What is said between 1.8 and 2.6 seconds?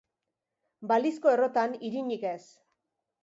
irinik ez